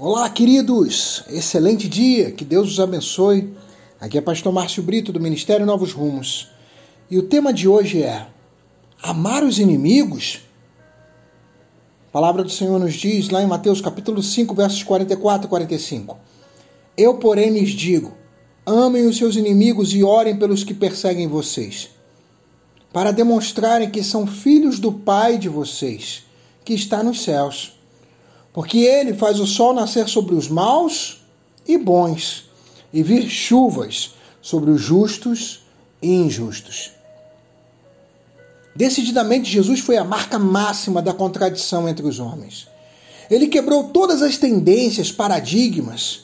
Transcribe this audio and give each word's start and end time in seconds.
Olá, 0.00 0.30
queridos! 0.30 1.24
Excelente 1.28 1.88
dia, 1.88 2.30
que 2.30 2.44
Deus 2.44 2.70
os 2.70 2.78
abençoe. 2.78 3.52
Aqui 4.00 4.16
é 4.16 4.20
Pastor 4.20 4.52
Márcio 4.52 4.80
Brito, 4.80 5.12
do 5.12 5.18
Ministério 5.18 5.66
Novos 5.66 5.90
Rumos. 5.90 6.52
E 7.10 7.18
o 7.18 7.24
tema 7.24 7.52
de 7.52 7.66
hoje 7.66 8.04
é 8.04 8.28
Amar 9.02 9.42
os 9.42 9.58
inimigos? 9.58 10.42
A 12.06 12.12
palavra 12.12 12.44
do 12.44 12.48
Senhor 12.48 12.78
nos 12.78 12.94
diz 12.94 13.28
lá 13.28 13.42
em 13.42 13.48
Mateus 13.48 13.80
capítulo 13.80 14.22
5, 14.22 14.54
versos 14.54 14.84
44 14.84 15.48
e 15.48 15.50
45. 15.50 16.16
Eu, 16.96 17.14
porém, 17.14 17.50
lhes 17.50 17.70
digo: 17.70 18.12
amem 18.64 19.04
os 19.04 19.16
seus 19.16 19.34
inimigos 19.34 19.92
e 19.92 20.04
orem 20.04 20.36
pelos 20.36 20.62
que 20.62 20.74
perseguem 20.74 21.26
vocês, 21.26 21.90
para 22.92 23.10
demonstrarem 23.10 23.90
que 23.90 24.04
são 24.04 24.28
filhos 24.28 24.78
do 24.78 24.92
Pai 24.92 25.36
de 25.36 25.48
vocês, 25.48 26.22
que 26.64 26.72
está 26.72 27.02
nos 27.02 27.20
céus 27.20 27.77
porque 28.58 28.78
ele 28.78 29.14
faz 29.14 29.38
o 29.38 29.46
sol 29.46 29.72
nascer 29.72 30.08
sobre 30.08 30.34
os 30.34 30.48
maus 30.48 31.20
e 31.64 31.78
bons, 31.78 32.50
e 32.92 33.04
vir 33.04 33.30
chuvas 33.30 34.16
sobre 34.42 34.72
os 34.72 34.80
justos 34.80 35.60
e 36.02 36.12
injustos. 36.12 36.90
Decididamente, 38.74 39.48
Jesus 39.48 39.78
foi 39.78 39.96
a 39.96 40.02
marca 40.02 40.40
máxima 40.40 41.00
da 41.00 41.14
contradição 41.14 41.88
entre 41.88 42.04
os 42.04 42.18
homens. 42.18 42.66
Ele 43.30 43.46
quebrou 43.46 43.90
todas 43.90 44.22
as 44.22 44.36
tendências, 44.38 45.12
paradigmas 45.12 46.22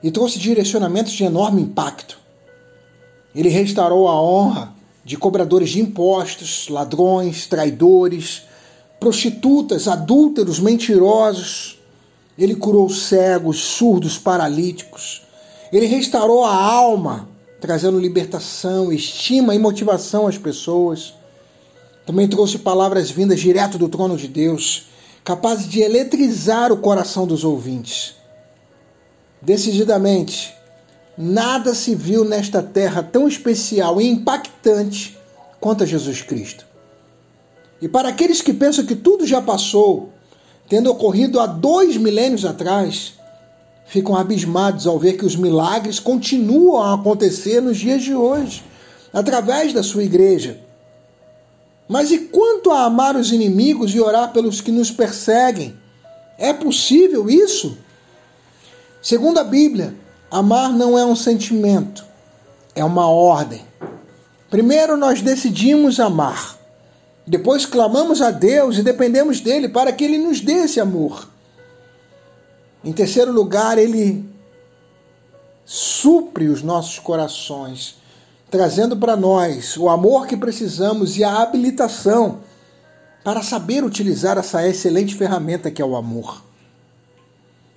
e 0.00 0.12
trouxe 0.12 0.38
direcionamentos 0.38 1.12
de 1.12 1.24
enorme 1.24 1.62
impacto. 1.62 2.20
Ele 3.34 3.48
restaurou 3.48 4.06
a 4.06 4.22
honra 4.22 4.72
de 5.04 5.16
cobradores 5.16 5.70
de 5.70 5.80
impostos, 5.80 6.68
ladrões, 6.68 7.48
traidores, 7.48 8.44
prostitutas, 9.02 9.88
adúlteros, 9.88 10.60
mentirosos. 10.60 11.76
Ele 12.38 12.54
curou 12.54 12.88
cegos, 12.88 13.58
surdos, 13.58 14.16
paralíticos. 14.16 15.22
Ele 15.72 15.86
restaurou 15.86 16.44
a 16.44 16.54
alma, 16.54 17.28
trazendo 17.60 17.98
libertação, 17.98 18.92
estima 18.92 19.56
e 19.56 19.58
motivação 19.58 20.28
às 20.28 20.38
pessoas. 20.38 21.14
Também 22.06 22.28
trouxe 22.28 22.58
palavras 22.58 23.10
vindas 23.10 23.40
direto 23.40 23.76
do 23.76 23.88
trono 23.88 24.16
de 24.16 24.28
Deus, 24.28 24.84
capazes 25.24 25.68
de 25.68 25.80
eletrizar 25.80 26.70
o 26.70 26.76
coração 26.76 27.26
dos 27.26 27.42
ouvintes. 27.42 28.14
Decididamente, 29.40 30.54
nada 31.18 31.74
se 31.74 31.96
viu 31.96 32.24
nesta 32.24 32.62
terra 32.62 33.02
tão 33.02 33.26
especial 33.26 34.00
e 34.00 34.06
impactante 34.06 35.18
quanto 35.58 35.82
a 35.82 35.86
Jesus 35.86 36.22
Cristo. 36.22 36.70
E 37.82 37.88
para 37.88 38.10
aqueles 38.10 38.40
que 38.40 38.54
pensam 38.54 38.86
que 38.86 38.94
tudo 38.94 39.26
já 39.26 39.42
passou, 39.42 40.10
tendo 40.68 40.88
ocorrido 40.88 41.40
há 41.40 41.46
dois 41.46 41.96
milênios 41.96 42.44
atrás, 42.44 43.14
ficam 43.86 44.16
abismados 44.16 44.86
ao 44.86 45.00
ver 45.00 45.14
que 45.14 45.26
os 45.26 45.34
milagres 45.34 45.98
continuam 45.98 46.80
a 46.80 46.94
acontecer 46.94 47.60
nos 47.60 47.76
dias 47.76 48.04
de 48.04 48.14
hoje, 48.14 48.62
através 49.12 49.72
da 49.72 49.82
sua 49.82 50.04
igreja. 50.04 50.60
Mas 51.88 52.12
e 52.12 52.18
quanto 52.18 52.70
a 52.70 52.84
amar 52.84 53.16
os 53.16 53.32
inimigos 53.32 53.92
e 53.92 54.00
orar 54.00 54.32
pelos 54.32 54.60
que 54.60 54.70
nos 54.70 54.92
perseguem? 54.92 55.76
É 56.38 56.52
possível 56.52 57.28
isso? 57.28 57.76
Segundo 59.02 59.38
a 59.38 59.44
Bíblia, 59.44 59.92
amar 60.30 60.72
não 60.72 60.96
é 60.96 61.04
um 61.04 61.16
sentimento, 61.16 62.04
é 62.76 62.84
uma 62.84 63.08
ordem. 63.08 63.66
Primeiro 64.48 64.96
nós 64.96 65.20
decidimos 65.20 65.98
amar. 65.98 66.61
Depois 67.26 67.64
clamamos 67.64 68.20
a 68.20 68.30
Deus 68.30 68.78
e 68.78 68.82
dependemos 68.82 69.40
dele 69.40 69.68
para 69.68 69.92
que 69.92 70.04
ele 70.04 70.18
nos 70.18 70.40
dê 70.40 70.64
esse 70.64 70.80
amor. 70.80 71.28
Em 72.84 72.92
terceiro 72.92 73.30
lugar, 73.30 73.78
ele 73.78 74.28
supre 75.64 76.48
os 76.48 76.62
nossos 76.62 76.98
corações, 76.98 77.96
trazendo 78.50 78.96
para 78.96 79.16
nós 79.16 79.76
o 79.76 79.88
amor 79.88 80.26
que 80.26 80.36
precisamos 80.36 81.16
e 81.16 81.22
a 81.22 81.40
habilitação 81.40 82.40
para 83.22 83.40
saber 83.42 83.84
utilizar 83.84 84.36
essa 84.36 84.66
excelente 84.66 85.14
ferramenta 85.14 85.70
que 85.70 85.80
é 85.80 85.84
o 85.84 85.94
amor. 85.94 86.42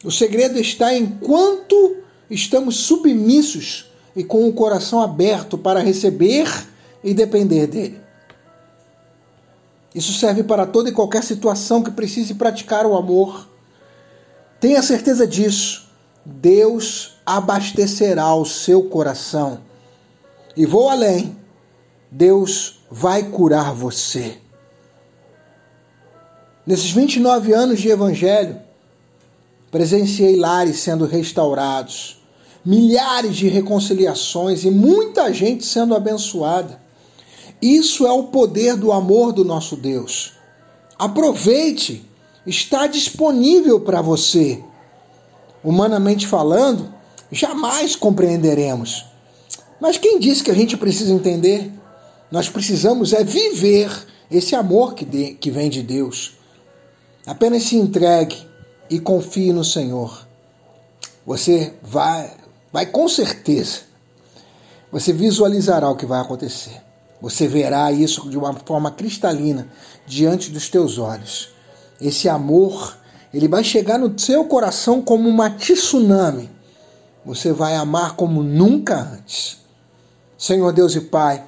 O 0.03 0.11
segredo 0.11 0.59
está 0.59 0.93
em 0.93 1.05
quanto 1.05 1.97
estamos 2.29 2.77
submissos 2.77 3.91
e 4.15 4.23
com 4.23 4.47
o 4.47 4.53
coração 4.53 5.01
aberto 5.01 5.57
para 5.57 5.79
receber 5.79 6.47
e 7.03 7.13
depender 7.13 7.67
dele. 7.67 8.04
Isso 9.95 10.11
serve 10.11 10.43
para 10.43 10.65
toda 10.65 10.89
e 10.89 10.91
qualquer 10.91 11.23
situação 11.23 11.81
que 11.81 11.89
precise 11.89 12.33
praticar 12.33 12.85
o 12.85 12.97
amor. 12.97 13.47
Tenha 14.59 14.83
certeza 14.83 15.25
disso. 15.25 15.87
Deus 16.25 17.13
abastecerá 17.25 18.35
o 18.35 18.43
seu 18.43 18.83
coração. 18.89 19.61
E 20.57 20.65
vou 20.65 20.89
além. 20.89 21.37
Deus 22.11 22.81
vai 22.91 23.23
curar 23.23 23.73
você. 23.73 24.37
Nesses 26.67 26.91
29 26.91 27.53
anos 27.53 27.79
de 27.79 27.87
evangelho, 27.87 28.59
presenciei 29.71 30.35
lares 30.35 30.79
sendo 30.79 31.05
restaurados, 31.05 32.21
milhares 32.65 33.37
de 33.37 33.47
reconciliações 33.47 34.65
e 34.65 34.71
muita 34.71 35.31
gente 35.31 35.65
sendo 35.65 35.95
abençoada. 35.95 36.83
Isso 37.65 38.05
é 38.05 38.11
o 38.11 38.25
poder 38.25 38.75
do 38.75 38.91
amor 38.91 39.33
do 39.33 39.43
nosso 39.43 39.75
Deus. 39.75 40.33
Aproveite, 40.99 42.07
está 42.45 42.85
disponível 42.85 43.79
para 43.79 44.03
você. 44.03 44.63
Humanamente 45.63 46.27
falando, 46.27 46.93
jamais 47.31 47.95
compreenderemos. 47.95 49.05
Mas 49.81 49.97
quem 49.97 50.19
disse 50.19 50.43
que 50.43 50.51
a 50.51 50.53
gente 50.53 50.77
precisa 50.77 51.11
entender? 51.11 51.71
Nós 52.29 52.47
precisamos 52.47 53.13
é 53.13 53.23
viver 53.23 53.89
esse 54.29 54.55
amor 54.55 54.93
que, 54.93 55.03
de, 55.03 55.33
que 55.33 55.49
vem 55.49 55.67
de 55.67 55.81
Deus. 55.81 56.33
Apenas 57.25 57.63
se 57.63 57.77
entregue 57.77 58.37
e 58.91 58.99
confie 58.99 59.51
no 59.51 59.63
Senhor. 59.63 60.27
Você 61.25 61.73
vai, 61.81 62.31
vai 62.71 62.85
com 62.85 63.09
certeza, 63.09 63.79
você 64.91 65.11
visualizará 65.11 65.89
o 65.89 65.95
que 65.95 66.05
vai 66.05 66.21
acontecer. 66.21 66.84
Você 67.25 67.47
verá 67.47 67.91
isso 67.91 68.29
de 68.29 68.37
uma 68.37 68.53
forma 68.53 68.91
cristalina 68.91 69.67
diante 70.05 70.51
dos 70.51 70.69
teus 70.69 70.99
olhos. 70.99 71.49
Esse 71.99 72.29
amor, 72.29 72.95
ele 73.33 73.47
vai 73.47 73.63
chegar 73.63 73.97
no 73.97 74.13
seu 74.19 74.45
coração 74.45 75.01
como 75.01 75.27
uma 75.27 75.49
tsunami. 75.49 76.51
Você 77.25 77.51
vai 77.51 77.75
amar 77.77 78.15
como 78.15 78.43
nunca 78.43 78.99
antes. 78.99 79.57
Senhor 80.37 80.71
Deus 80.71 80.95
e 80.95 81.01
Pai, 81.01 81.43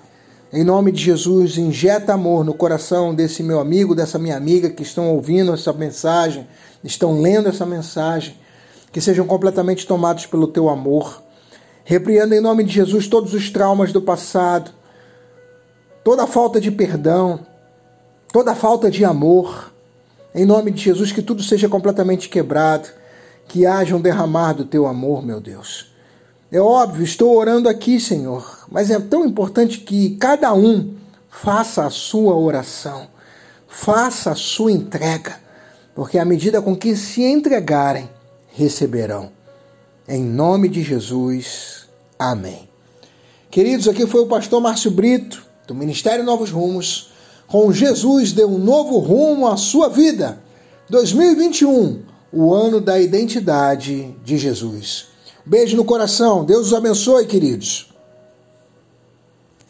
em 0.52 0.64
nome 0.64 0.92
de 0.92 1.00
Jesus, 1.00 1.60
injeta 1.60 2.12
amor 2.12 2.44
no 2.44 2.56
coração 2.56 3.14
desse 3.14 3.44
meu 3.44 3.59
amigo, 3.59 3.94
dessa 3.94 4.18
minha 4.18 4.36
amiga 4.36 4.72
que 4.72 4.82
estão 4.82 5.14
ouvindo 5.14 5.54
essa 5.54 5.72
mensagem, 5.72 6.48
estão 6.84 7.22
lendo 7.22 7.50
essa 7.50 7.68
mensagem, 7.68 8.36
que 8.92 9.00
sejam 9.00 9.28
completamente 9.28 9.86
tomados 9.86 10.26
pelo 10.26 10.48
teu 10.48 10.70
amor. 10.70 11.22
Repreenda 11.84 12.36
em 12.36 12.42
nome 12.42 12.64
de 12.64 12.74
Jesus 12.74 13.08
todos 13.08 13.36
os 13.36 13.52
traumas 13.52 13.94
do 13.94 14.02
passado, 14.02 14.72
toda 16.07 16.25
falta 16.25 16.62
de 16.62 16.72
perdão, 16.72 17.41
toda 18.31 18.56
falta 18.56 18.90
de 18.90 19.03
amor. 19.03 19.73
Em 20.34 20.45
nome 20.45 20.72
de 20.72 20.81
Jesus, 20.81 21.12
que 21.12 21.22
tudo 21.22 21.44
seja 21.44 21.68
completamente 21.68 22.29
quebrado, 22.29 22.88
que 23.45 23.66
haja 23.66 23.94
um 23.94 24.00
derramar 24.00 24.53
do 24.53 24.63
teu 24.63 24.88
amor, 24.88 25.22
meu 25.22 25.41
Deus. 25.41 25.91
É 26.50 26.62
óbvio, 26.62 27.03
estou 27.03 27.35
orando 27.35 27.67
aqui, 27.67 28.00
Senhor, 28.00 28.66
mas 28.72 28.90
é 28.90 28.97
tão 29.01 29.25
importante 29.25 29.79
que 29.81 30.16
cada 30.16 30.53
um 30.53 30.94
faça 31.29 31.85
a 31.85 31.90
sua 31.90 32.38
oração, 32.38 33.09
faça 33.67 34.31
a 34.31 34.35
sua 34.35 34.72
entrega, 34.72 35.38
porque 35.94 36.17
à 36.17 36.23
medida 36.23 36.62
com 36.62 36.73
que 36.73 36.96
se 36.96 37.22
entregarem, 37.22 38.09
receberão. 38.53 39.29
Em 40.08 40.23
nome 40.23 40.70
de 40.70 40.84
Jesus, 40.84 41.85
amém. 42.17 42.70
Queridos, 43.52 43.90
aqui 43.90 44.08
foi 44.08 44.22
o 44.22 44.28
pastor 44.28 44.61
Márcio 44.61 44.90
Brito 44.90 45.47
do 45.67 45.75
Ministério 45.75 46.23
Novos 46.23 46.49
Rumos, 46.49 47.09
com 47.46 47.72
Jesus 47.73 48.31
deu 48.31 48.49
um 48.49 48.58
novo 48.58 48.97
rumo 48.99 49.47
à 49.47 49.58
sua 49.58 49.90
vida. 49.90 50.41
2021, 50.90 52.03
o 52.31 52.53
ano 52.53 52.79
da 52.79 52.97
identidade 52.99 54.16
de 54.23 54.37
Jesus. 54.37 55.08
Beijo 55.46 55.75
no 55.75 55.84
coração, 55.84 56.46
Deus 56.46 56.67
os 56.67 56.73
abençoe, 56.73 57.25
queridos. 57.25 57.86